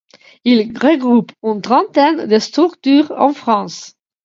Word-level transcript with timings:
Il 0.45 0.75
regroupe 0.79 1.31
une 1.43 1.61
trentaine 1.61 2.25
de 2.25 2.39
structures 2.39 3.11
en 3.11 3.33
France. 3.33 3.95